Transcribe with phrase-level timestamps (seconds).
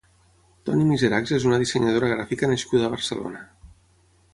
[0.69, 3.49] Toni Miserachs és una dissenyadora gràfica nascuda a Barcelona.